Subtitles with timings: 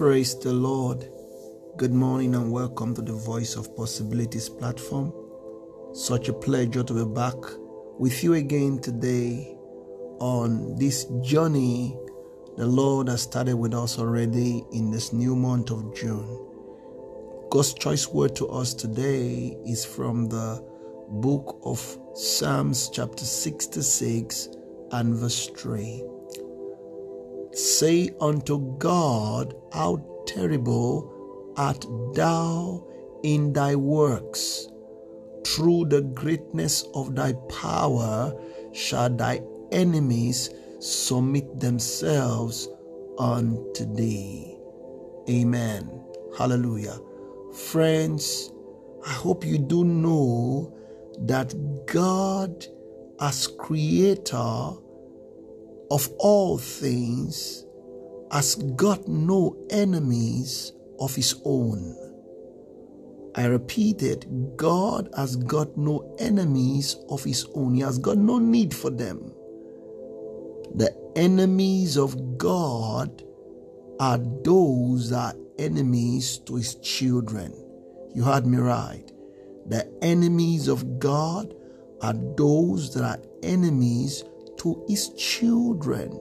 [0.00, 1.06] Praise the Lord.
[1.76, 5.12] Good morning and welcome to the Voice of Possibilities platform.
[5.92, 7.34] Such a pleasure to be back
[7.98, 9.54] with you again today
[10.18, 11.98] on this journey
[12.56, 16.46] the Lord has started with us already in this new month of June.
[17.50, 20.64] God's choice word to us today is from the
[21.10, 24.48] book of Psalms, chapter 66
[24.92, 26.02] and verse 3.
[27.80, 32.86] Say unto God, How terrible art thou
[33.22, 34.68] in thy works!
[35.46, 38.38] Through the greatness of thy power
[38.74, 39.40] shall thy
[39.72, 42.68] enemies submit themselves
[43.18, 44.58] unto thee.
[45.30, 46.04] Amen.
[46.36, 46.98] Hallelujah.
[47.54, 48.52] Friends,
[49.06, 50.76] I hope you do know
[51.20, 51.54] that
[51.86, 52.62] God,
[53.22, 54.74] as creator
[55.90, 57.64] of all things,
[58.30, 61.96] has got no enemies of his own.
[63.34, 68.38] I repeat it God has got no enemies of his own, he has got no
[68.38, 69.32] need for them.
[70.74, 73.22] The enemies of God
[73.98, 77.52] are those that are enemies to his children.
[78.14, 79.10] You heard me right.
[79.66, 81.54] The enemies of God
[82.02, 84.24] are those that are enemies
[84.58, 86.18] to his children.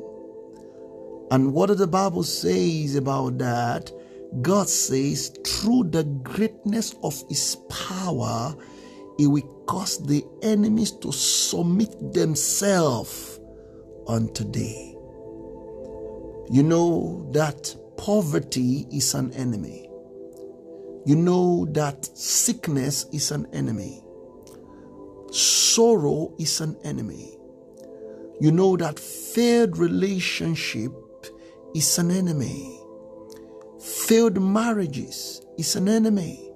[1.32, 3.92] And what does the Bible says about that?
[4.42, 8.56] God says, through the greatness of his power,
[9.18, 13.40] he will cause the enemies to submit themselves
[14.08, 14.96] unto thee.
[16.52, 19.90] You know that poverty is an enemy.
[21.06, 24.02] You know that sickness is an enemy.
[25.32, 27.38] Sorrow is an enemy.
[28.42, 30.92] You know that failed relationship
[31.76, 32.80] is an enemy.
[33.80, 36.52] Failed marriages is an enemy.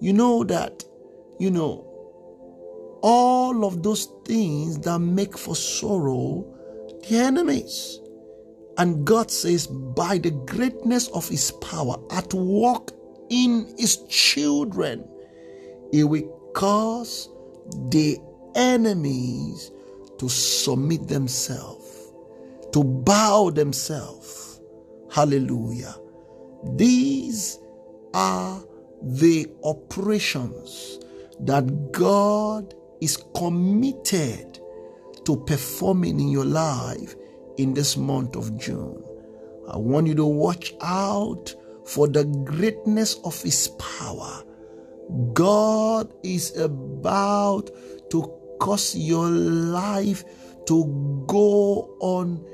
[0.00, 0.84] You know that,
[1.38, 1.88] you know,
[3.02, 6.44] all of those things that make for sorrow
[7.08, 8.00] the enemies.
[8.78, 12.92] And God says, by the greatness of his power at work
[13.28, 15.06] in his children,
[15.90, 16.22] he will
[16.54, 17.28] cause
[17.90, 18.18] the
[18.54, 19.70] enemies
[20.18, 21.81] to submit themselves,
[22.72, 24.60] to bow themselves.
[25.10, 25.94] Hallelujah.
[26.76, 27.58] These
[28.14, 28.62] are
[29.02, 31.00] the operations
[31.40, 34.60] that God is committed
[35.24, 37.14] to performing in your life
[37.58, 39.02] in this month of June.
[39.68, 44.44] I want you to watch out for the greatness of His power.
[45.32, 47.70] God is about
[48.10, 50.24] to cause your life
[50.66, 52.44] to go on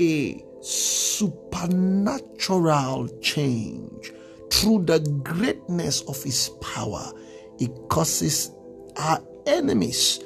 [0.00, 4.12] a supernatural change
[4.50, 7.10] through the greatness of His power.
[7.58, 8.52] It causes
[8.96, 10.20] our enemies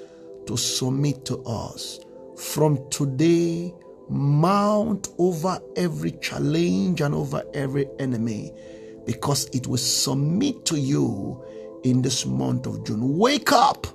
[0.47, 2.01] to submit to us.
[2.37, 3.73] From today,
[4.09, 8.53] mount over every challenge and over every enemy
[9.07, 11.43] because it will submit to you
[11.85, 13.17] in this month of June.
[13.17, 13.87] Wake up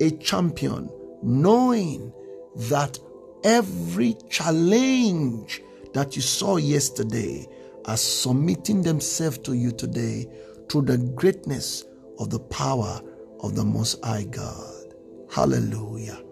[0.00, 0.88] a champion,
[1.22, 2.12] knowing
[2.56, 2.98] that
[3.44, 5.62] every challenge
[5.94, 7.46] that you saw yesterday
[7.86, 10.26] are submitting themselves to you today
[10.68, 11.84] through the greatness
[12.18, 13.00] of the power
[13.40, 14.94] of the Most High God.
[15.30, 16.22] Hallelujah.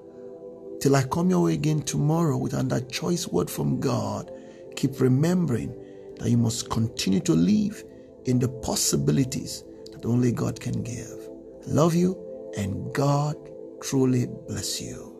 [0.80, 4.30] Till I come your way again tomorrow with another choice word from God,
[4.76, 5.74] keep remembering
[6.18, 7.84] that you must continue to live
[8.26, 11.28] in the possibilities that only God can give.
[11.66, 12.16] I love you
[12.56, 13.36] and God
[13.82, 15.19] truly bless you.